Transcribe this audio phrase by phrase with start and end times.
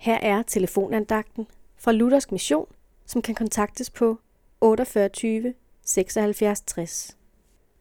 [0.00, 1.46] Her er telefonandagten
[1.78, 2.66] fra Luthersk Mission,
[3.06, 4.20] som kan kontaktes på
[4.60, 5.54] 48
[5.86, 7.16] 76 60.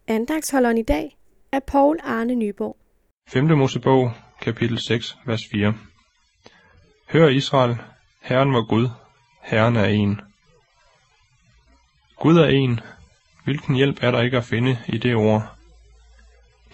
[0.08, 1.18] Andagsholderen i dag
[1.52, 2.78] er Paul Arne Nyborg.
[3.28, 3.46] 5.
[3.46, 4.12] Mosebog,
[4.42, 5.74] kapitel 6, vers 4.
[7.10, 7.78] Hør Israel,
[8.22, 8.90] Herren var Gud,
[9.42, 10.22] Herren er en.
[12.20, 12.80] Gud er en.
[13.44, 15.56] Hvilken hjælp er der ikke at finde i det ord?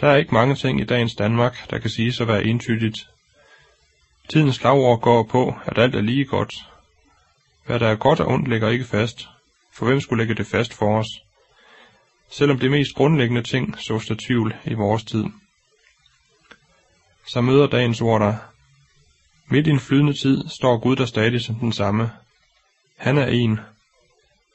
[0.02, 2.98] Der er ikke mange ting i dagens Danmark, der kan siges at være entydigt.
[4.30, 6.54] Tidens slagord går på, at alt er lige godt.
[7.66, 9.28] Hvad der er godt og ondt ligger ikke fast,
[9.74, 11.08] for hvem skulle lægge det fast for os?
[12.30, 15.26] Selvom det mest grundlæggende ting sås der tvivl i vores tid.
[17.28, 18.36] Så møder dagens ord der.
[19.48, 22.12] Midt i en flydende tid står Gud der stadig som den samme.
[22.98, 23.60] Han er en.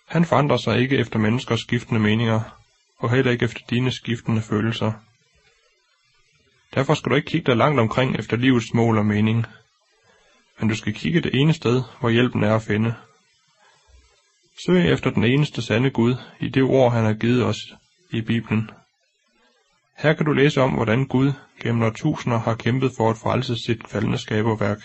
[0.07, 2.41] Han forandrer sig ikke efter menneskers skiftende meninger,
[2.99, 4.93] og heller ikke efter dine skiftende følelser.
[6.75, 9.47] Derfor skal du ikke kigge dig langt omkring efter livets mål og mening,
[10.61, 12.95] men du skal kigge det ene sted, hvor hjælpen er at finde.
[14.67, 17.75] Søg efter den eneste sande Gud i det ord, han har givet os
[18.11, 18.71] i Bibelen.
[19.99, 23.89] Her kan du læse om, hvordan Gud gennem årtusinder har kæmpet for at frelse sit
[23.89, 24.79] faldende skaberværk.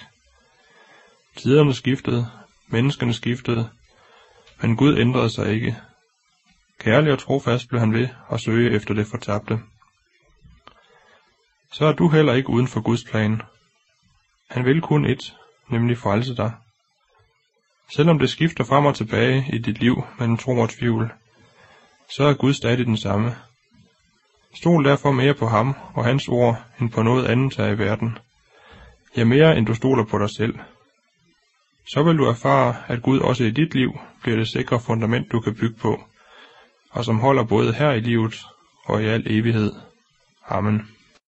[1.35, 2.27] Tiderne skiftede,
[2.67, 3.69] menneskene skiftede,
[4.61, 5.77] men Gud ændrede sig ikke.
[6.79, 9.59] Kærlig og trofast blev han ved at søge efter det fortabte.
[11.73, 13.41] Så er du heller ikke uden for Guds plan.
[14.49, 15.33] Han vil kun et,
[15.69, 16.51] nemlig frelse dig.
[17.95, 21.11] Selvom det skifter frem og tilbage i dit liv mellem tro og tvivl,
[22.15, 23.35] så er Gud stadig den samme.
[24.55, 28.17] Stol derfor mere på ham og hans ord, end på noget andet her i verden.
[29.17, 30.59] Ja, mere end du stoler på dig selv.
[31.87, 35.39] Så vil du erfare, at Gud også i dit liv bliver det sikre fundament, du
[35.39, 36.03] kan bygge på,
[36.91, 38.45] og som holder både her i livet
[38.85, 39.71] og i al evighed.
[40.47, 40.94] Amen.